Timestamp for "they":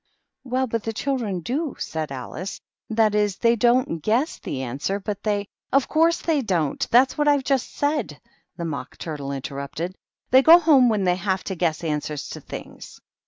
3.37-3.55, 5.21-5.47, 6.21-6.41, 10.31-10.41, 11.03-11.17